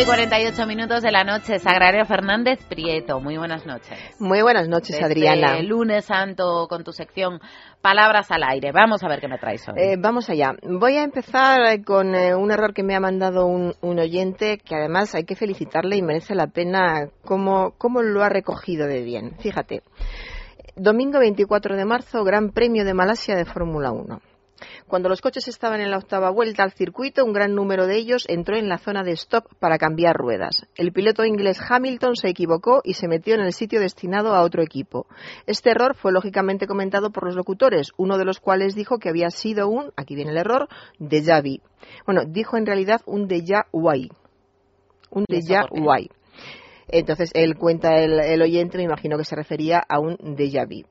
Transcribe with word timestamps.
9 0.00 0.02
y 0.02 0.06
48 0.06 0.66
minutos 0.66 1.02
de 1.02 1.12
la 1.12 1.24
noche, 1.24 1.58
Sagrario 1.58 2.06
Fernández 2.06 2.64
Prieto. 2.64 3.20
Muy 3.20 3.36
buenas 3.36 3.66
noches. 3.66 3.98
Muy 4.18 4.40
buenas 4.40 4.66
noches, 4.66 4.98
Adriana. 5.02 5.58
El 5.58 5.66
lunes 5.66 6.06
santo 6.06 6.68
con 6.70 6.84
tu 6.84 6.92
sección 6.92 7.38
Palabras 7.82 8.30
al 8.30 8.42
aire. 8.44 8.72
Vamos 8.72 9.02
a 9.02 9.08
ver 9.08 9.20
qué 9.20 9.28
me 9.28 9.36
traes 9.36 9.68
hoy. 9.68 9.74
Eh, 9.76 9.96
vamos 9.98 10.30
allá. 10.30 10.54
Voy 10.62 10.96
a 10.96 11.02
empezar 11.02 11.84
con 11.84 12.14
eh, 12.14 12.34
un 12.34 12.50
error 12.50 12.72
que 12.72 12.82
me 12.82 12.94
ha 12.96 13.00
mandado 13.00 13.44
un, 13.44 13.74
oyente 13.82 14.56
que 14.56 14.74
además 14.74 15.14
hay 15.14 15.24
que 15.24 15.36
felicitarle 15.36 15.96
y 15.96 16.02
merece 16.02 16.34
la 16.34 16.46
pena 16.46 17.10
cómo, 17.22 17.74
cómo 17.76 18.00
lo 18.00 18.22
ha 18.22 18.30
recogido 18.30 18.86
de 18.86 19.02
bien. 19.02 19.36
Fíjate. 19.40 19.82
Domingo 20.76 21.18
24 21.18 21.76
de 21.76 21.84
marzo, 21.84 22.24
Gran 22.24 22.52
Premio 22.52 22.86
de 22.86 22.94
Malasia 22.94 23.36
de 23.36 23.44
Fórmula 23.44 23.92
1. 23.92 24.18
Cuando 24.90 25.08
los 25.08 25.20
coches 25.20 25.46
estaban 25.46 25.80
en 25.80 25.92
la 25.92 25.98
octava 25.98 26.30
vuelta 26.30 26.64
al 26.64 26.72
circuito, 26.72 27.24
un 27.24 27.32
gran 27.32 27.54
número 27.54 27.86
de 27.86 27.94
ellos 27.94 28.24
entró 28.26 28.56
en 28.56 28.68
la 28.68 28.76
zona 28.76 29.04
de 29.04 29.12
stop 29.12 29.44
para 29.60 29.78
cambiar 29.78 30.16
ruedas. 30.16 30.66
El 30.74 30.92
piloto 30.92 31.24
inglés 31.24 31.60
Hamilton 31.60 32.16
se 32.16 32.28
equivocó 32.28 32.80
y 32.82 32.94
se 32.94 33.06
metió 33.06 33.36
en 33.36 33.40
el 33.40 33.52
sitio 33.52 33.78
destinado 33.78 34.34
a 34.34 34.42
otro 34.42 34.64
equipo. 34.64 35.06
Este 35.46 35.70
error 35.70 35.94
fue 35.94 36.10
lógicamente 36.10 36.66
comentado 36.66 37.12
por 37.12 37.24
los 37.24 37.36
locutores, 37.36 37.92
uno 37.98 38.18
de 38.18 38.24
los 38.24 38.40
cuales 38.40 38.74
dijo 38.74 38.98
que 38.98 39.08
había 39.08 39.30
sido 39.30 39.68
un, 39.68 39.92
aquí 39.94 40.16
viene 40.16 40.32
el 40.32 40.38
error, 40.38 40.66
déjà 40.98 41.40
vu. 41.40 41.62
Bueno, 42.04 42.22
dijo 42.26 42.56
en 42.56 42.66
realidad 42.66 43.00
un 43.06 43.28
déjà 43.28 43.66
vu. 43.70 44.08
Un 45.12 45.24
déjà 45.26 45.68
vu. 45.70 46.08
Entonces, 46.88 47.30
él 47.34 47.54
cuenta 47.54 47.96
el, 47.98 48.18
el 48.18 48.42
oyente, 48.42 48.76
me 48.76 48.82
imagino 48.82 49.16
que 49.16 49.24
se 49.24 49.36
refería 49.36 49.78
a 49.88 50.00
un 50.00 50.16
déjà 50.16 50.66
vu. 50.66 50.84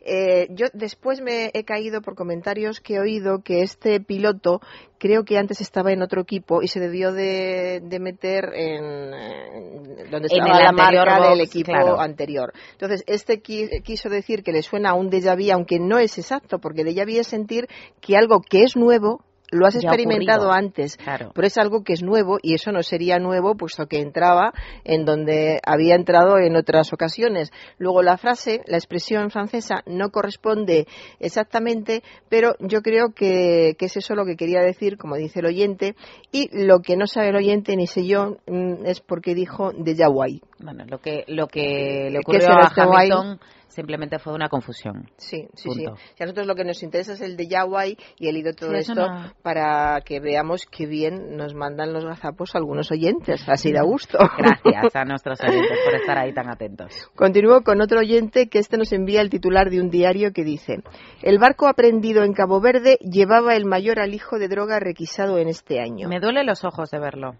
Eh, 0.00 0.48
yo 0.50 0.66
después 0.72 1.20
me 1.20 1.50
he 1.54 1.64
caído 1.64 2.00
por 2.00 2.14
comentarios 2.14 2.80
que 2.80 2.94
he 2.94 3.00
oído 3.00 3.42
que 3.42 3.62
este 3.62 4.00
piloto 4.00 4.60
creo 4.98 5.24
que 5.24 5.38
antes 5.38 5.60
estaba 5.60 5.92
en 5.92 6.02
otro 6.02 6.22
equipo 6.22 6.62
y 6.62 6.68
se 6.68 6.80
debió 6.80 7.12
de, 7.12 7.80
meter 8.00 8.44
en, 8.54 10.10
donde 10.10 10.28
estaba 10.28 10.60
la 10.60 10.72
marca 10.72 11.28
del 11.28 11.40
equipo 11.40 11.72
anterior. 12.00 12.52
Entonces, 12.72 13.04
este 13.06 13.40
quiso 13.40 14.08
decir 14.08 14.42
que 14.42 14.52
le 14.52 14.62
suena 14.62 14.90
a 14.90 14.94
un 14.94 15.10
déjà 15.10 15.36
vu, 15.36 15.52
aunque 15.52 15.78
no 15.78 15.98
es 15.98 16.18
exacto, 16.18 16.58
porque 16.58 16.84
déjà 16.84 17.04
vu 17.04 17.20
es 17.20 17.26
sentir 17.26 17.68
que 18.00 18.16
algo 18.16 18.40
que 18.40 18.62
es 18.62 18.76
nuevo 18.76 19.25
lo 19.50 19.66
has 19.66 19.76
experimentado 19.76 20.50
antes, 20.50 20.98
pero 21.34 21.46
es 21.46 21.56
algo 21.58 21.84
que 21.84 21.92
es 21.92 22.02
nuevo 22.02 22.38
y 22.42 22.54
eso 22.54 22.72
no 22.72 22.82
sería 22.82 23.18
nuevo 23.18 23.54
puesto 23.56 23.86
que 23.86 24.00
entraba 24.00 24.52
en 24.84 25.04
donde 25.04 25.60
había 25.64 25.94
entrado 25.94 26.38
en 26.38 26.56
otras 26.56 26.92
ocasiones. 26.92 27.52
Luego 27.78 28.02
la 28.02 28.16
frase, 28.16 28.62
la 28.66 28.76
expresión 28.76 29.30
francesa 29.30 29.82
no 29.86 30.10
corresponde 30.10 30.86
exactamente, 31.20 32.02
pero 32.28 32.54
yo 32.60 32.82
creo 32.82 33.12
que, 33.14 33.76
es 33.78 33.96
eso 33.96 34.14
lo 34.16 34.24
que 34.24 34.36
quería 34.36 34.60
decir, 34.60 34.96
como 34.96 35.16
dice 35.16 35.38
el 35.38 35.46
oyente, 35.46 35.94
y 36.32 36.48
lo 36.52 36.80
que 36.80 36.96
no 36.96 37.06
sabe 37.06 37.28
el 37.28 37.36
oyente 37.36 37.76
ni 37.76 37.86
sé 37.86 38.04
yo 38.04 38.38
mm, 38.46 38.84
es 38.84 39.00
porque 39.00 39.34
dijo 39.34 39.72
de 39.72 39.94
Yahuay. 39.94 40.40
Bueno, 40.58 40.84
lo 40.88 40.98
que, 40.98 41.24
lo 41.28 41.46
que 41.48 42.08
le 42.10 42.18
ocurrió 42.18 42.48
a 42.50 42.72
Hamilton 42.74 43.38
simplemente 43.68 44.18
fue 44.18 44.32
una 44.32 44.48
confusión. 44.48 45.10
Sí, 45.18 45.46
sí, 45.54 45.68
sí. 45.70 45.84
a 45.84 46.24
nosotros 46.24 46.46
lo 46.46 46.54
que 46.54 46.64
nos 46.64 46.82
interesa 46.82 47.12
es 47.12 47.20
el 47.20 47.36
de 47.36 47.46
Yahweh 47.46 47.96
y 48.18 48.28
he 48.28 48.32
leído 48.32 48.54
todo 48.54 48.72
esto 48.72 49.06
para 49.42 50.00
que 50.00 50.18
veamos 50.18 50.66
qué 50.70 50.86
bien 50.86 51.36
nos 51.36 51.54
mandan 51.54 51.92
los 51.92 52.06
gazapos 52.06 52.54
algunos 52.54 52.90
oyentes. 52.90 53.46
Así 53.46 53.72
de 53.72 53.82
gusto. 53.82 54.18
Gracias 54.64 54.96
a 54.96 55.04
nuestros 55.04 55.38
oyentes 55.46 55.78
por 55.84 55.94
estar 55.94 56.16
ahí 56.16 56.32
tan 56.32 56.48
atentos. 56.48 57.10
Continúo 57.14 57.60
con 57.62 57.82
otro 57.82 58.00
oyente 58.00 58.48
que 58.48 58.58
este 58.58 58.78
nos 58.78 58.92
envía 58.92 59.20
el 59.20 59.28
titular 59.28 59.68
de 59.68 59.80
un 59.80 59.90
diario 59.90 60.32
que 60.32 60.42
dice: 60.42 60.78
El 61.22 61.38
barco 61.38 61.68
aprendido 61.68 62.24
en 62.24 62.32
Cabo 62.32 62.62
Verde 62.62 62.96
llevaba 63.02 63.56
el 63.56 63.66
mayor 63.66 64.00
alijo 64.00 64.38
de 64.38 64.48
droga 64.48 64.80
requisado 64.80 65.36
en 65.38 65.48
este 65.48 65.80
año. 65.80 66.08
Me 66.08 66.18
duele 66.18 66.44
los 66.44 66.64
ojos 66.64 66.90
de 66.90 66.98
verlo. 66.98 67.36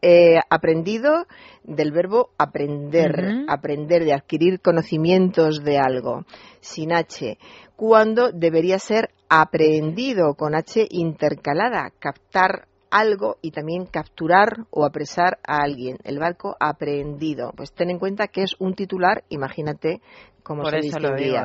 Eh, 0.00 0.38
aprendido 0.48 1.26
del 1.64 1.90
verbo 1.90 2.30
aprender, 2.38 3.44
aprender, 3.48 4.04
de 4.04 4.14
adquirir 4.14 4.60
conocimientos 4.60 5.64
de 5.64 5.78
algo, 5.78 6.24
sin 6.60 6.92
H, 6.92 7.36
cuando 7.74 8.30
debería 8.30 8.78
ser 8.78 9.10
aprendido 9.28 10.34
con 10.34 10.54
H 10.54 10.86
intercalada, 10.88 11.90
captar 11.98 12.68
algo 12.92 13.38
y 13.42 13.50
también 13.50 13.86
capturar 13.86 14.66
o 14.70 14.84
apresar 14.84 15.40
a 15.44 15.62
alguien. 15.62 15.98
El 16.04 16.20
barco 16.20 16.56
aprendido. 16.60 17.52
Pues 17.56 17.72
ten 17.72 17.90
en 17.90 17.98
cuenta 17.98 18.28
que 18.28 18.42
es 18.42 18.54
un 18.60 18.74
titular, 18.74 19.24
imagínate 19.30 20.00
cómo 20.44 20.64
se 20.70 20.76
distinguía. 20.76 21.44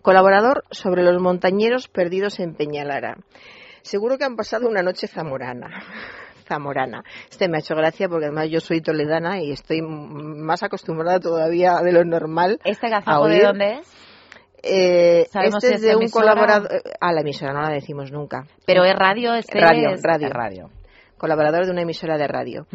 Colaborador 0.00 0.64
sobre 0.70 1.02
los 1.02 1.20
montañeros 1.20 1.88
perdidos 1.88 2.40
en 2.40 2.54
Peñalara. 2.54 3.18
Seguro 3.82 4.16
que 4.16 4.24
han 4.24 4.36
pasado 4.36 4.68
una 4.68 4.82
noche 4.82 5.06
zamorana 5.06 5.68
zamorana. 6.46 7.04
Este 7.30 7.48
me 7.48 7.58
ha 7.58 7.60
hecho 7.60 7.74
gracia 7.74 8.08
porque 8.08 8.26
además 8.26 8.48
yo 8.50 8.60
soy 8.60 8.80
toledana 8.80 9.40
y 9.42 9.52
estoy 9.52 9.82
más 9.82 10.62
acostumbrada 10.62 11.20
todavía 11.20 11.76
de 11.82 11.92
lo 11.92 12.04
normal. 12.04 12.58
¿Este 12.64 12.88
gazapo 12.88 13.28
de 13.28 13.42
dónde 13.42 13.72
es? 13.80 13.96
Eh, 14.62 15.26
este 15.32 15.74
es 15.74 15.82
de 15.82 15.96
un 15.96 16.08
colaborador. 16.08 16.68
A 17.00 17.12
la 17.12 17.20
emisora 17.20 17.52
no 17.52 17.62
la 17.62 17.70
decimos 17.70 18.10
nunca. 18.10 18.46
Pero 18.66 18.84
es 18.84 18.94
radio, 18.96 19.34
este 19.34 19.60
radio, 19.60 19.90
es 19.90 20.02
radio. 20.02 20.28
radio 20.28 20.70
colaborador 21.16 21.66
de 21.66 21.72
una 21.72 21.82
emisora 21.82 22.18
de 22.18 22.26
radio. 22.26 22.66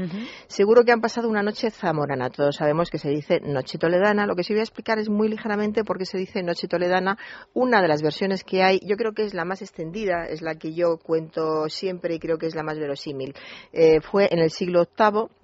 Seguro 0.48 0.84
que 0.84 0.92
han 0.92 1.02
pasado 1.02 1.30
una 1.30 1.44
noche 1.44 1.72
zamorana. 1.72 2.30
Todos 2.30 2.56
sabemos 2.56 2.90
que 2.90 2.98
se 2.98 3.10
dice 3.10 3.40
noche 3.42 3.78
toledana. 3.78 4.26
Lo 4.26 4.36
que 4.36 4.44
sí 4.44 4.54
voy 4.54 4.62
a 4.62 4.64
explicar 4.64 5.00
es 5.00 5.10
muy 5.10 5.28
ligeramente 5.28 5.84
por 5.84 5.98
qué 5.98 6.06
se 6.06 6.18
dice 6.18 6.44
noche 6.44 6.68
toledana. 6.68 7.18
Una 7.54 7.82
de 7.82 7.88
las 7.88 8.02
versiones 8.02 8.44
que 8.44 8.64
hay, 8.64 8.80
yo 8.86 8.96
creo 8.96 9.14
que 9.14 9.24
es 9.24 9.34
la 9.34 9.46
más 9.46 9.62
extendida, 9.62 10.26
es 10.26 10.42
la 10.42 10.56
que 10.56 10.74
yo 10.74 10.98
cuento 10.98 11.70
siempre 11.70 12.16
y 12.16 12.20
creo 12.20 12.38
que 12.38 12.48
es 12.48 12.56
la 12.56 12.64
más 12.64 12.80
verosímil. 12.80 13.34
Eh, 13.74 14.02
fue 14.02 14.28
en 14.32 14.40
el 14.40 14.50
siglo 14.50 14.88
VIII 14.98 15.41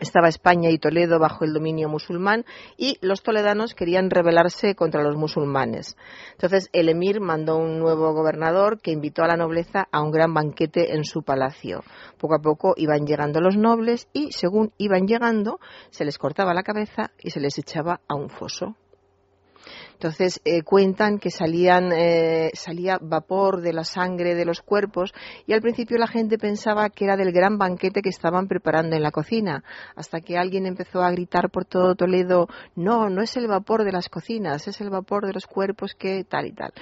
estaba 0.00 0.28
España 0.28 0.70
y 0.70 0.78
Toledo 0.78 1.18
bajo 1.18 1.44
el 1.44 1.52
dominio 1.52 1.88
musulmán 1.88 2.44
y 2.76 2.98
los 3.00 3.22
toledanos 3.22 3.74
querían 3.74 4.10
rebelarse 4.10 4.74
contra 4.74 5.02
los 5.02 5.16
musulmanes. 5.16 5.96
Entonces 6.32 6.68
el 6.72 6.88
emir 6.88 7.20
mandó 7.20 7.56
un 7.56 7.78
nuevo 7.78 8.12
gobernador 8.12 8.80
que 8.80 8.92
invitó 8.92 9.22
a 9.22 9.28
la 9.28 9.36
nobleza 9.36 9.88
a 9.90 10.02
un 10.02 10.10
gran 10.10 10.34
banquete 10.34 10.94
en 10.94 11.04
su 11.04 11.22
palacio. 11.22 11.82
Poco 12.18 12.34
a 12.34 12.42
poco 12.42 12.74
iban 12.76 13.06
llegando 13.06 13.40
los 13.40 13.56
nobles 13.56 14.08
y 14.12 14.32
según 14.32 14.72
iban 14.78 15.06
llegando 15.06 15.60
se 15.90 16.04
les 16.04 16.18
cortaba 16.18 16.54
la 16.54 16.62
cabeza 16.62 17.10
y 17.20 17.30
se 17.30 17.40
les 17.40 17.58
echaba 17.58 18.00
a 18.08 18.14
un 18.14 18.28
foso. 18.28 18.76
Entonces 19.98 20.40
eh, 20.44 20.62
cuentan 20.62 21.18
que 21.18 21.28
salían, 21.28 21.90
eh, 21.90 22.50
salía 22.54 22.98
vapor 23.00 23.62
de 23.62 23.72
la 23.72 23.82
sangre 23.82 24.36
de 24.36 24.44
los 24.44 24.60
cuerpos 24.60 25.12
y 25.44 25.54
al 25.54 25.60
principio 25.60 25.98
la 25.98 26.06
gente 26.06 26.38
pensaba 26.38 26.88
que 26.88 27.04
era 27.04 27.16
del 27.16 27.32
gran 27.32 27.58
banquete 27.58 28.00
que 28.00 28.08
estaban 28.08 28.46
preparando 28.46 28.94
en 28.94 29.02
la 29.02 29.10
cocina, 29.10 29.64
hasta 29.96 30.20
que 30.20 30.38
alguien 30.38 30.66
empezó 30.66 31.02
a 31.02 31.10
gritar 31.10 31.50
por 31.50 31.64
todo 31.64 31.96
Toledo, 31.96 32.46
no, 32.76 33.10
no 33.10 33.22
es 33.22 33.36
el 33.36 33.48
vapor 33.48 33.82
de 33.82 33.90
las 33.90 34.08
cocinas, 34.08 34.68
es 34.68 34.80
el 34.80 34.88
vapor 34.88 35.26
de 35.26 35.32
los 35.32 35.48
cuerpos 35.48 35.96
que 35.98 36.22
tal 36.22 36.46
y 36.46 36.52
tal. 36.52 36.72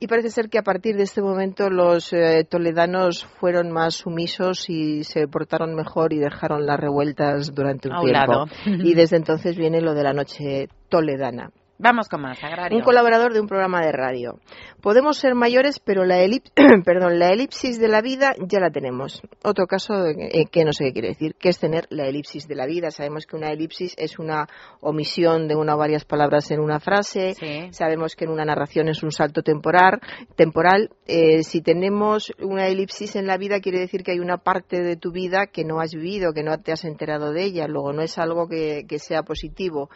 Y 0.00 0.06
parece 0.06 0.30
ser 0.30 0.48
que 0.48 0.58
a 0.58 0.62
partir 0.62 0.96
de 0.96 1.02
este 1.02 1.20
momento 1.20 1.68
los 1.68 2.10
eh, 2.14 2.46
toledanos 2.48 3.26
fueron 3.38 3.70
más 3.70 3.96
sumisos 3.96 4.70
y 4.70 5.04
se 5.04 5.28
portaron 5.28 5.74
mejor 5.74 6.14
y 6.14 6.20
dejaron 6.20 6.64
las 6.64 6.80
revueltas 6.80 7.54
durante 7.54 7.90
un, 7.90 8.00
tiempo. 8.00 8.46
Y 8.64 8.94
desde 8.94 9.18
entonces 9.18 9.58
viene 9.58 9.82
lo 9.82 9.92
de 9.92 10.04
la 10.04 10.14
noche 10.14 10.70
toledana. 10.88 11.50
Vamos 11.82 12.08
con 12.08 12.20
más, 12.20 12.38
agrario. 12.44 12.78
Un 12.78 12.84
colaborador 12.84 13.32
de 13.32 13.40
un 13.40 13.48
programa 13.48 13.84
de 13.84 13.90
radio. 13.90 14.38
Podemos 14.80 15.18
ser 15.18 15.34
mayores, 15.34 15.80
pero 15.80 16.04
la, 16.04 16.18
perdón, 16.84 17.18
la 17.18 17.30
elipsis 17.30 17.80
de 17.80 17.88
la 17.88 18.00
vida 18.00 18.36
ya 18.38 18.60
la 18.60 18.70
tenemos. 18.70 19.20
Otro 19.42 19.66
caso 19.66 20.06
eh, 20.06 20.44
que 20.48 20.64
no 20.64 20.72
sé 20.72 20.84
qué 20.84 20.92
quiere 20.92 21.08
decir, 21.08 21.34
que 21.34 21.48
es 21.48 21.58
tener 21.58 21.88
la 21.90 22.06
elipsis 22.06 22.46
de 22.46 22.54
la 22.54 22.66
vida. 22.66 22.92
Sabemos 22.92 23.26
que 23.26 23.34
una 23.34 23.50
elipsis 23.50 23.96
es 23.98 24.20
una 24.20 24.46
omisión 24.80 25.48
de 25.48 25.56
una 25.56 25.74
o 25.74 25.78
varias 25.78 26.04
palabras 26.04 26.52
en 26.52 26.60
una 26.60 26.78
frase. 26.78 27.34
Sabemos 27.72 28.14
que 28.14 28.26
en 28.26 28.30
una 28.30 28.44
narración 28.44 28.88
es 28.88 29.02
un 29.02 29.10
salto 29.10 29.42
temporal. 29.42 30.00
temporal. 30.36 30.90
Eh, 31.08 31.42
si 31.42 31.62
tenemos 31.62 32.32
una 32.38 32.68
elipsis 32.68 33.16
en 33.16 33.26
la 33.26 33.38
vida, 33.38 33.58
quiere 33.58 33.80
decir 33.80 34.04
que 34.04 34.12
hay 34.12 34.20
una 34.20 34.38
parte 34.38 34.82
de 34.82 34.96
tu 34.96 35.10
vida 35.10 35.48
que 35.48 35.64
no 35.64 35.80
has 35.80 35.92
vivido, 35.92 36.32
que 36.32 36.44
no 36.44 36.56
te 36.60 36.70
has 36.70 36.84
enterado 36.84 37.32
de 37.32 37.42
ella. 37.42 37.66
Luego, 37.66 37.92
no 37.92 38.02
es 38.02 38.18
algo 38.18 38.46
que 38.46 38.86
sea 39.00 39.24
positivo 39.24 39.90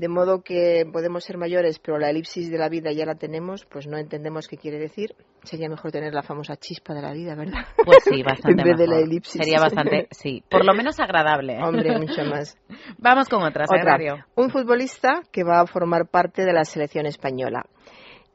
de 0.00 0.08
modo 0.08 0.42
que 0.42 0.86
podemos 0.90 1.22
ser 1.24 1.36
mayores, 1.36 1.78
pero 1.78 1.98
la 1.98 2.08
elipsis 2.08 2.50
de 2.50 2.56
la 2.56 2.70
vida 2.70 2.90
ya 2.90 3.04
la 3.04 3.16
tenemos, 3.16 3.66
pues 3.66 3.86
no 3.86 3.98
entendemos 3.98 4.48
qué 4.48 4.56
quiere 4.56 4.78
decir. 4.78 5.14
Sería 5.42 5.68
mejor 5.68 5.92
tener 5.92 6.14
la 6.14 6.22
famosa 6.22 6.56
chispa 6.56 6.94
de 6.94 7.02
la 7.02 7.12
vida, 7.12 7.34
¿verdad? 7.34 7.66
Pues 7.84 7.98
sí, 8.04 8.22
bastante 8.26 8.62
en 8.62 8.68
vez 8.68 8.78
de 8.78 8.86
la 8.86 8.96
elipsis. 8.98 9.42
Sería 9.42 9.60
bastante, 9.60 10.08
sí, 10.10 10.42
por 10.50 10.64
lo 10.64 10.72
menos 10.72 10.98
agradable. 11.00 11.56
¿eh? 11.56 11.62
Hombre, 11.62 11.98
mucho 11.98 12.24
más. 12.24 12.56
Vamos 12.96 13.28
con 13.28 13.42
otras, 13.42 13.68
Otra. 13.70 14.26
Un 14.36 14.48
futbolista 14.48 15.20
que 15.30 15.44
va 15.44 15.60
a 15.60 15.66
formar 15.66 16.08
parte 16.08 16.46
de 16.46 16.54
la 16.54 16.64
selección 16.64 17.04
española. 17.04 17.66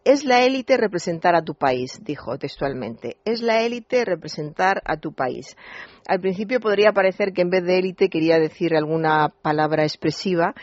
Es 0.03 0.23
la 0.23 0.43
élite 0.43 0.77
representar 0.77 1.33
a 1.35 1.41
tu 1.41 1.55
país, 1.55 1.99
dijo 2.03 2.37
textualmente. 2.37 3.17
Es 3.25 3.41
la 3.41 3.63
élite 3.63 4.05
representar 4.05 4.83
a 4.85 4.97
tu 4.97 5.13
país. 5.13 5.57
Al 6.07 6.19
principio 6.21 6.59
podría 6.59 6.91
parecer 6.91 7.33
que 7.33 7.41
en 7.41 7.49
vez 7.49 7.63
de 7.63 7.79
élite 7.79 8.09
quería 8.09 8.37
decir 8.37 8.75
alguna 8.75 9.33
palabra 9.41 9.81
expresiva, 9.81 10.53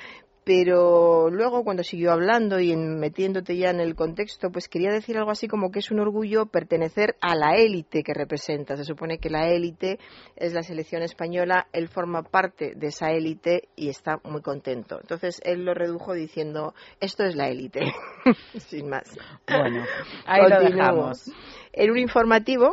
pero 0.44 1.30
luego 1.30 1.62
cuando 1.62 1.84
siguió 1.84 2.12
hablando 2.12 2.58
y 2.58 2.74
metiéndote 2.76 3.56
ya 3.56 3.70
en 3.70 3.80
el 3.80 3.94
contexto, 3.94 4.50
pues 4.50 4.68
quería 4.68 4.90
decir 4.90 5.16
algo 5.16 5.30
así 5.30 5.46
como 5.46 5.70
que 5.70 5.78
es 5.78 5.90
un 5.90 6.00
orgullo 6.00 6.46
pertenecer 6.46 7.16
a 7.20 7.36
la 7.36 7.54
élite 7.56 8.02
que 8.02 8.12
representa. 8.12 8.76
Se 8.76 8.84
supone 8.84 9.18
que 9.18 9.30
la 9.30 9.48
élite 9.48 9.98
es 10.34 10.52
la 10.52 10.62
selección 10.62 11.02
española, 11.02 11.68
él 11.72 11.88
forma 11.88 12.22
parte 12.22 12.74
de 12.74 12.88
esa 12.88 13.12
élite 13.12 13.68
y 13.76 13.88
está 13.88 14.20
muy 14.24 14.42
contento. 14.42 14.98
Entonces 15.00 15.40
él 15.44 15.64
lo 15.64 15.74
redujo 15.74 16.12
diciendo, 16.12 16.74
esto 17.00 17.22
es 17.22 17.36
la 17.36 17.48
élite, 17.48 17.92
sin 18.56 18.88
más. 18.88 19.16
Bueno, 19.46 19.84
ahí 20.26 20.42
lo 20.48 20.60
dejamos. 20.60 21.30
En 21.72 21.90
un 21.90 21.98
informativo 21.98 22.72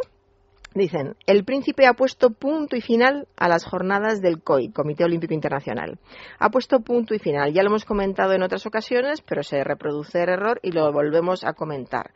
Dicen, 0.75 1.16
el 1.25 1.45
príncipe 1.45 1.88
ha 1.88 1.94
puesto 1.94 2.30
punto 2.30 2.75
y 2.75 2.81
final 2.81 3.27
a 3.38 3.50
las 3.50 3.66
jornadas 3.66 4.21
del 4.21 4.44
COI, 4.44 4.71
Comité 4.71 5.04
Olímpico 5.04 5.33
Internacional. 5.33 5.98
Ha 6.38 6.51
puesto 6.51 6.81
punto 6.81 7.16
y 7.16 7.19
final. 7.19 7.51
Ya 7.54 7.63
lo 7.63 7.69
hemos 7.69 7.86
comentado 7.86 8.33
en 8.33 8.44
otras 8.44 8.68
ocasiones, 8.68 9.21
pero 9.21 9.42
se 9.42 9.63
reproduce 9.63 10.21
el 10.21 10.30
error 10.30 10.60
y 10.62 10.71
lo 10.71 10.92
volvemos 10.92 11.44
a 11.44 11.54
comentar. 11.54 12.12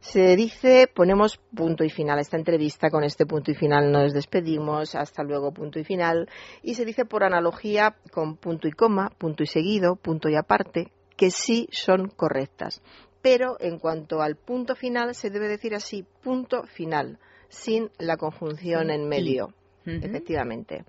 Se 0.00 0.36
dice, 0.36 0.86
ponemos 0.94 1.38
punto 1.56 1.82
y 1.82 1.88
final 1.88 2.18
a 2.18 2.20
esta 2.20 2.36
entrevista, 2.36 2.90
con 2.90 3.04
este 3.04 3.24
punto 3.24 3.50
y 3.50 3.54
final 3.54 3.90
nos 3.90 4.12
despedimos, 4.12 4.94
hasta 4.94 5.22
luego 5.22 5.52
punto 5.52 5.78
y 5.78 5.84
final. 5.84 6.28
Y 6.62 6.74
se 6.74 6.84
dice 6.84 7.06
por 7.06 7.24
analogía 7.24 7.96
con 8.12 8.36
punto 8.36 8.68
y 8.68 8.72
coma, 8.72 9.10
punto 9.16 9.42
y 9.42 9.46
seguido, 9.46 9.96
punto 9.96 10.28
y 10.28 10.36
aparte, 10.36 10.92
que 11.16 11.30
sí 11.30 11.68
son 11.72 12.08
correctas. 12.08 12.82
Pero 13.22 13.56
en 13.60 13.78
cuanto 13.78 14.20
al 14.20 14.36
punto 14.36 14.76
final, 14.76 15.14
se 15.14 15.30
debe 15.30 15.48
decir 15.48 15.74
así, 15.74 16.04
punto 16.22 16.64
final 16.64 17.18
sin 17.48 17.90
la 17.98 18.16
conjunción 18.16 18.90
en 18.90 19.08
medio. 19.08 19.54
Efectivamente. 19.86 20.84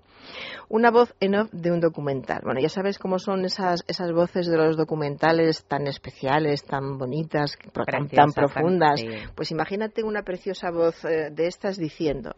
Una 0.68 0.90
voz 0.90 1.14
en 1.20 1.34
off 1.34 1.50
de 1.52 1.72
un 1.72 1.80
documental. 1.80 2.40
Bueno, 2.44 2.60
ya 2.60 2.68
sabes 2.68 2.98
cómo 2.98 3.18
son 3.18 3.44
esas, 3.44 3.82
esas 3.88 4.12
voces 4.12 4.46
de 4.46 4.56
los 4.56 4.76
documentales 4.76 5.64
tan 5.64 5.86
especiales, 5.86 6.64
tan 6.64 6.98
bonitas, 6.98 7.56
tan, 7.72 8.32
profundas. 8.32 9.02
Pues 9.34 9.50
imagínate 9.50 10.02
una 10.04 10.22
preciosa 10.22 10.70
voz 10.70 11.02
eh, 11.04 11.30
de 11.30 11.46
estas 11.46 11.78
diciendo, 11.78 12.32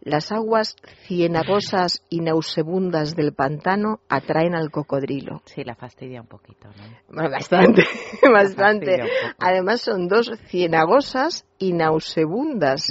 las 0.00 0.32
aguas 0.32 0.76
cienagosas 1.06 2.02
y 2.08 2.20
nauseabundas 2.20 3.14
del 3.14 3.34
pantano 3.34 4.00
atraen 4.08 4.54
al 4.54 4.70
cocodrilo. 4.70 5.42
Sí, 5.44 5.64
la 5.64 5.74
fastidia 5.74 6.22
un 6.22 6.28
poquito, 6.28 6.68
¿no? 7.10 7.28
bastante, 7.28 7.82
bastante. 8.32 9.02
Además 9.38 9.82
son 9.82 10.08
dos 10.08 10.30
cienagosas 10.46 11.44
y 11.60 11.74
nauseabundas. 11.74 12.88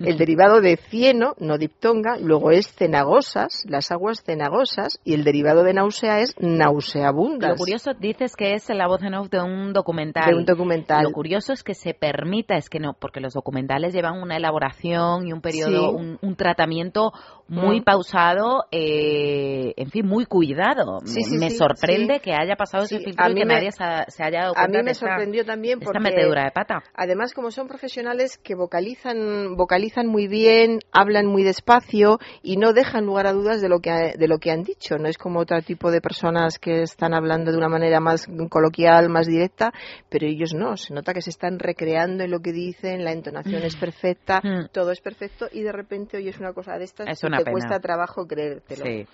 El 0.00 0.16
derivado 0.16 0.60
de 0.60 0.76
cieno, 0.76 1.34
no 1.38 1.58
diptonga, 1.58 2.16
luego 2.18 2.52
es 2.52 2.72
cenagosas, 2.72 3.64
las 3.68 3.90
aguas 3.90 4.22
cenagosas, 4.22 5.00
y 5.04 5.14
el 5.14 5.24
derivado 5.24 5.64
de 5.64 5.74
náusea 5.74 6.20
es 6.20 6.34
nauseabundas. 6.38 7.50
Lo 7.50 7.56
curioso, 7.56 7.94
dices 7.94 8.36
que 8.36 8.54
es 8.54 8.68
la 8.68 8.86
voz 8.86 9.02
en 9.02 9.14
off 9.14 9.28
de 9.28 9.42
un 9.42 9.72
documental. 9.72 10.30
De 10.30 10.36
un 10.36 10.44
documental. 10.44 11.02
Lo 11.02 11.10
curioso 11.10 11.52
es 11.52 11.64
que 11.64 11.74
se 11.74 11.94
permita, 11.94 12.56
es 12.56 12.70
que 12.70 12.78
no, 12.78 12.94
porque 12.94 13.20
los 13.20 13.34
documentales 13.34 13.92
llevan 13.92 14.22
una 14.22 14.36
elaboración 14.36 15.26
y 15.26 15.32
un 15.32 15.40
periodo, 15.40 15.90
un, 15.90 16.36
tratamiento 16.36 17.12
muy 17.48 17.80
mm. 17.80 17.84
pausado, 17.84 18.64
eh, 18.70 19.72
en 19.76 19.90
fin, 19.90 20.06
muy 20.06 20.26
cuidado. 20.26 21.00
me, 21.38 21.50
sorprende 21.50 22.20
que 22.20 22.32
haya 22.32 22.56
pasado 22.56 22.84
ese 22.84 22.98
filtro 22.98 23.30
y 23.30 23.34
que 23.34 23.44
nadie 23.44 23.70
se, 23.70 24.22
haya 24.22 24.40
dado 24.40 24.54
cuenta 24.54 24.78
A 24.78 24.82
mí 24.82 24.84
me 24.84 24.94
sorprendió 24.94 25.44
también 25.44 25.78
porque... 25.78 25.98
Esta 25.98 26.10
metedura 26.10 26.44
de 26.44 26.50
pata. 26.50 26.82
Además, 26.94 27.32
como 27.34 27.50
son 27.50 27.68
profesionales 27.68 28.38
que 28.38 28.54
vocalizan, 28.54 29.56
vocalizan 29.56 30.06
muy 30.06 30.26
bien, 30.26 30.80
hablan 30.92 31.26
muy 31.26 31.44
despacio 31.44 32.18
y 32.42 32.56
no 32.56 32.72
dejan 32.72 33.06
lugar 33.06 33.26
a 33.26 33.32
dudas 33.32 33.60
de 33.60 33.68
lo 33.68 33.80
que, 33.80 34.14
de 34.18 34.28
lo 34.28 34.38
que 34.38 34.50
han 34.50 34.62
dicho. 34.62 34.98
No 34.98 35.08
es 35.08 35.18
como 35.18 35.40
otro 35.40 35.60
tipo 35.62 35.90
de 35.90 36.00
personas 36.00 36.58
que 36.58 36.82
están 36.82 37.14
hablando 37.14 37.52
de 37.52 37.58
una 37.58 37.68
manera 37.68 38.00
más 38.00 38.26
coloquial, 38.50 39.08
más 39.08 39.26
directa, 39.26 39.72
pero 40.08 40.26
ellos 40.26 40.52
no. 40.54 40.76
Se 40.76 40.92
nota 40.92 41.14
que 41.14 41.22
se 41.22 41.30
están 41.30 41.58
recreando 41.58 42.24
en 42.24 42.30
lo 42.30 42.40
que 42.40 42.52
dicen, 42.52 43.04
la 43.04 43.12
entonación 43.12 43.62
es 43.62 43.76
perfecta, 43.76 44.40
mm. 44.42 44.68
todo 44.72 44.90
es 44.90 45.00
perfecto 45.00 45.46
y 45.52 45.62
de 45.62 45.72
repente 45.72 46.16
oyes 46.16 46.38
una 46.38 46.52
cosa 46.52 46.76
de 46.76 46.84
estas 46.84 47.06
te 47.44 47.50
cuesta 47.50 47.80
trabajo 47.80 48.26
creértelo. 48.26 49.06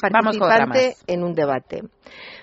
participante 0.00 0.96
en 1.06 1.22
un 1.22 1.34
debate. 1.34 1.82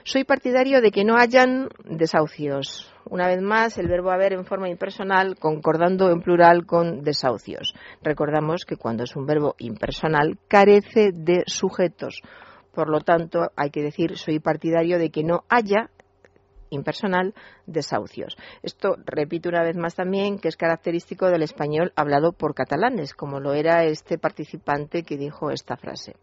Soy 0.04 0.24
partidario 0.24 0.82
de 0.82 0.92
que 0.92 1.04
no 1.04 1.18
hayan 1.18 1.70
desahucios 1.86 2.92
una 3.08 3.28
vez 3.28 3.40
más, 3.40 3.78
el 3.78 3.88
verbo 3.88 4.10
haber 4.10 4.34
en 4.34 4.46
forma 4.46 4.68
impersonal 4.68 5.36
concordando 5.38 6.10
en 6.10 6.22
plural 6.22 6.66
con 6.66 7.04
desahucios. 7.04 7.76
Recordamos 8.02 8.66
que 8.66 8.78
cuando 8.78 9.04
es 9.04 9.16
un 9.16 9.28
verbo 9.28 9.56
impersonal 9.60 10.40
carece 10.48 11.12
de 11.14 11.44
sujetos. 11.46 12.22
Por 12.74 12.90
lo 12.90 13.02
tanto, 13.02 13.52
hay 13.56 13.70
que 13.70 13.84
decir 13.84 14.18
soy 14.18 14.40
partidario 14.40 14.98
de 14.98 15.12
que 15.12 15.24
no 15.24 15.44
haya 15.50 15.92
impersonal 16.76 17.34
desahucios. 17.66 18.38
Esto 18.62 18.98
repito 19.06 19.50
una 19.50 19.64
vez 19.64 19.76
más 19.76 19.96
también 19.96 20.38
que 20.38 20.48
es 20.48 20.58
característico 20.58 21.28
del 21.28 21.42
español 21.42 21.92
hablado 21.96 22.32
por 22.32 22.54
catalanes, 22.54 23.14
como 23.14 23.40
lo 23.40 23.54
era 23.54 23.84
este 23.86 24.18
participante 24.18 25.04
que 25.04 25.18
dijo 25.18 25.50
esta 25.50 25.78
frase. 25.78 26.16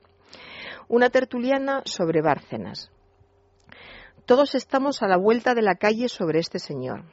Una 0.88 1.10
tertuliana 1.10 1.82
sobre 1.84 2.22
Bárcenas. 2.22 2.90
Todos 4.26 4.54
estamos 4.54 5.02
a 5.02 5.08
la 5.08 5.16
vuelta 5.16 5.54
de 5.54 5.62
la 5.62 5.74
calle 5.74 6.08
sobre 6.08 6.38
este 6.38 6.58
señor. 6.58 7.04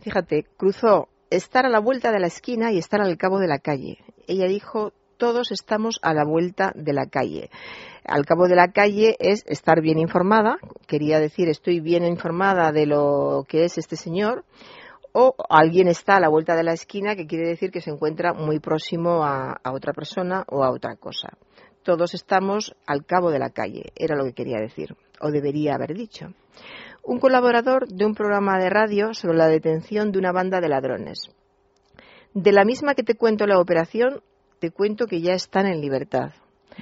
Fíjate, 0.00 0.46
cruzó 0.56 1.08
estar 1.30 1.66
a 1.66 1.70
la 1.70 1.80
vuelta 1.80 2.12
de 2.12 2.20
la 2.20 2.28
esquina 2.28 2.70
y 2.72 2.78
estar 2.78 3.00
al 3.00 3.16
cabo 3.16 3.38
de 3.38 3.48
la 3.48 3.58
calle. 3.58 3.98
Ella 4.28 4.46
dijo, 4.46 4.92
todos 5.16 5.52
estamos 5.52 5.98
a 6.02 6.14
la 6.14 6.24
vuelta 6.24 6.72
de 6.74 6.92
la 6.92 7.06
calle. 7.06 7.50
Al 8.04 8.24
cabo 8.24 8.48
de 8.48 8.56
la 8.56 8.68
calle 8.68 9.16
es 9.18 9.44
estar 9.46 9.80
bien 9.80 9.98
informada, 9.98 10.58
quería 10.86 11.18
decir 11.20 11.48
estoy 11.48 11.80
bien 11.80 12.04
informada 12.04 12.72
de 12.72 12.86
lo 12.86 13.44
que 13.48 13.64
es 13.64 13.78
este 13.78 13.96
señor, 13.96 14.44
o 15.12 15.34
alguien 15.48 15.88
está 15.88 16.16
a 16.16 16.20
la 16.20 16.28
vuelta 16.28 16.54
de 16.56 16.62
la 16.62 16.74
esquina, 16.74 17.16
que 17.16 17.26
quiere 17.26 17.48
decir 17.48 17.70
que 17.70 17.80
se 17.80 17.90
encuentra 17.90 18.34
muy 18.34 18.60
próximo 18.60 19.24
a, 19.24 19.58
otra 19.72 19.92
persona 19.92 20.44
o 20.48 20.62
a 20.62 20.70
otra 20.70 20.96
cosa. 20.96 21.30
Todos 21.82 22.14
estamos 22.14 22.76
al 22.86 23.06
cabo 23.06 23.30
de 23.30 23.38
la 23.38 23.50
calle, 23.50 23.92
era 23.96 24.14
lo 24.14 24.24
que 24.24 24.34
quería 24.34 24.58
decir 24.58 24.94
o 25.20 25.30
debería 25.30 25.74
haber 25.74 25.94
dicho. 25.94 26.34
Un 27.02 27.18
colaborador 27.18 27.88
de 27.88 28.04
un 28.04 28.14
programa 28.14 28.58
de 28.58 28.70
radio 28.70 29.14
sobre 29.14 29.38
la 29.38 29.48
detención 29.48 30.12
de 30.12 30.18
una 30.18 30.32
banda 30.32 30.60
de 30.60 30.68
ladrones. 30.68 31.30
De 32.34 32.52
la 32.52 32.64
misma 32.64 32.94
que 32.94 33.02
te 33.02 33.14
cuento 33.14 33.46
la 33.46 33.58
operación, 33.58 34.20
te 34.58 34.70
cuento 34.70 35.06
que 35.06 35.20
ya 35.20 35.34
están 35.34 35.66
en 35.66 35.80
libertad. 35.80 36.32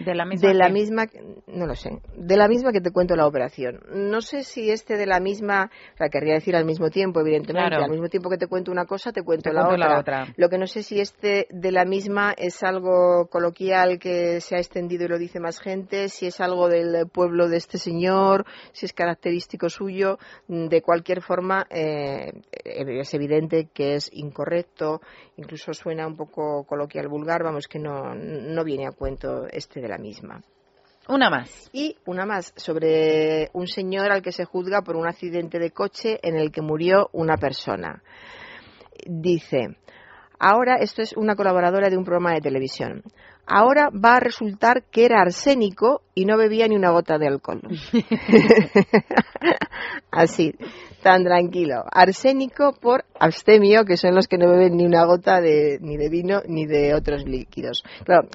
De 0.04 0.14
la 0.14 0.24
misma. 0.24 0.48
De 0.48 0.54
la 0.54 0.68
misma, 0.68 1.06
no 1.46 1.66
lo 1.66 1.74
sé. 1.74 1.90
De 2.16 2.36
la 2.36 2.48
misma 2.48 2.72
que 2.72 2.80
te 2.80 2.90
cuento 2.90 3.14
la 3.14 3.26
operación. 3.26 3.80
No 3.92 4.20
sé 4.20 4.42
si 4.42 4.70
este 4.70 4.96
de 4.96 5.06
la 5.06 5.20
misma, 5.20 5.70
o 5.94 5.96
sea, 5.96 6.08
querría 6.08 6.34
decir 6.34 6.56
al 6.56 6.64
mismo 6.64 6.90
tiempo, 6.90 7.20
evidentemente. 7.20 7.76
Al 7.76 7.90
mismo 7.90 8.08
tiempo 8.08 8.28
que 8.28 8.36
te 8.36 8.46
cuento 8.46 8.72
una 8.72 8.86
cosa, 8.86 9.12
te 9.12 9.22
cuento, 9.22 9.52
la, 9.52 9.98
otra. 9.98 10.26
Lo 10.36 10.48
que 10.48 10.58
no 10.58 10.66
sé 10.66 10.82
si 10.82 11.00
este 11.00 11.46
de 11.50 11.70
la 11.70 11.84
misma 11.84 12.34
es 12.36 12.62
algo 12.62 13.28
coloquial 13.30 13.98
que 13.98 14.40
se 14.40 14.56
ha 14.56 14.58
extendido 14.58 15.04
y 15.04 15.08
lo 15.08 15.18
dice 15.18 15.38
más 15.40 15.60
gente, 15.60 16.08
si 16.08 16.26
es 16.26 16.40
algo 16.40 16.68
del 16.68 17.08
pueblo 17.08 17.48
de 17.48 17.56
este 17.56 17.78
señor, 17.78 18.44
si 18.72 18.86
es 18.86 18.92
característico 18.92 19.68
suyo. 19.68 20.18
De 20.48 20.82
cualquier 20.82 21.22
forma, 21.22 21.66
eh, 21.70 22.32
es 22.52 23.14
evidente 23.14 23.68
que 23.72 23.94
es 23.94 24.10
incorrecto, 24.12 25.00
incluso 25.36 25.72
suena 25.72 26.06
un 26.06 26.16
poco 26.16 26.64
coloquial 26.64 27.08
vulgar, 27.08 27.42
vamos, 27.42 27.68
que 27.68 27.78
no, 27.78 28.14
no 28.14 28.64
viene 28.64 28.86
a 28.86 28.92
cuento 28.92 29.46
este 29.50 29.83
de 29.84 29.90
la 29.90 29.98
misma. 29.98 30.42
Una 31.08 31.28
más. 31.28 31.68
Y 31.72 31.96
una 32.06 32.24
más 32.24 32.54
sobre 32.56 33.50
un 33.52 33.66
señor 33.66 34.10
al 34.10 34.22
que 34.22 34.32
se 34.32 34.46
juzga 34.46 34.80
por 34.80 34.96
un 34.96 35.06
accidente 35.06 35.58
de 35.58 35.70
coche 35.70 36.18
en 36.22 36.36
el 36.36 36.50
que 36.50 36.62
murió 36.62 37.10
una 37.12 37.36
persona. 37.36 38.02
Dice, 39.06 39.76
ahora, 40.38 40.76
esto 40.76 41.02
es 41.02 41.14
una 41.14 41.36
colaboradora 41.36 41.90
de 41.90 41.98
un 41.98 42.04
programa 42.04 42.32
de 42.32 42.40
televisión, 42.40 43.02
ahora 43.46 43.90
va 43.90 44.16
a 44.16 44.20
resultar 44.20 44.84
que 44.84 45.04
era 45.04 45.20
arsénico 45.20 46.00
y 46.14 46.24
no 46.24 46.38
bebía 46.38 46.66
ni 46.68 46.76
una 46.76 46.90
gota 46.90 47.18
de 47.18 47.26
alcohol. 47.26 47.60
Así, 50.10 50.54
tan 51.04 51.22
tranquilo. 51.22 51.84
Arsénico 51.92 52.72
por 52.72 53.04
abstemio, 53.20 53.84
que 53.84 53.98
son 53.98 54.14
los 54.14 54.26
que 54.26 54.38
no 54.38 54.48
beben 54.48 54.78
ni 54.78 54.86
una 54.86 55.04
gota 55.04 55.42
de, 55.42 55.78
ni 55.82 55.98
de 55.98 56.08
vino 56.08 56.40
ni 56.48 56.64
de 56.64 56.94
otros 56.94 57.24
líquidos. 57.26 57.84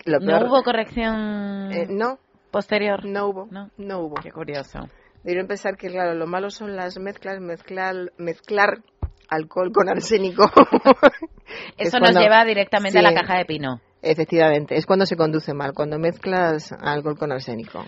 ¿No 0.05 0.47
hubo 0.47 0.61
corrección 0.61 1.71
eh, 1.71 1.87
no, 1.89 2.19
posterior? 2.51 3.05
No 3.05 3.27
hubo, 3.27 3.47
¿No? 3.49 3.99
hubo. 3.99 4.15
Qué 4.21 4.31
curioso. 4.31 4.87
Debieron 5.23 5.47
pensar 5.47 5.77
que, 5.77 5.87
claro, 5.87 6.13
lo 6.13 6.27
malo 6.27 6.51
son 6.51 6.75
las 6.75 6.97
mezclas, 6.99 7.41
mezclar, 7.41 7.95
mezclar 8.17 8.83
alcohol 9.29 9.71
con 9.73 9.89
arsénico. 9.89 10.43
Eso 11.77 11.99
nos 11.99 12.15
lleva 12.15 12.45
directamente 12.45 12.99
a 12.99 13.01
la 13.01 13.13
caja 13.13 13.39
de 13.39 13.45
pino. 13.45 13.81
Efectivamente, 14.03 14.77
es 14.77 14.85
cuando 14.85 15.07
se 15.07 15.17
conduce 15.17 15.53
mal, 15.55 15.73
cuando 15.73 15.97
mezclas 15.97 16.71
alcohol 16.71 17.17
con 17.17 17.31
arsénico. 17.31 17.83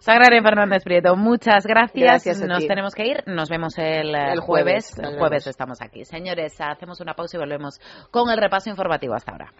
Sagrario 0.00 0.42
Fernández 0.42 0.84
Prieto, 0.84 1.16
muchas 1.16 1.66
gracias. 1.66 2.24
Nos 2.46 2.66
tenemos 2.66 2.94
que 2.94 3.04
ir. 3.04 3.24
Nos 3.26 3.48
vemos 3.48 3.76
el, 3.78 4.14
el 4.14 4.40
jueves. 4.40 4.96
El 4.98 5.18
jueves 5.18 5.46
estamos 5.46 5.82
aquí. 5.82 6.04
Señores, 6.04 6.54
hacemos 6.60 7.00
una 7.00 7.14
pausa 7.14 7.36
y 7.36 7.40
volvemos 7.40 7.80
con 8.10 8.30
el 8.30 8.38
repaso 8.38 8.70
informativo 8.70 9.14
hasta 9.14 9.32
ahora. 9.32 9.52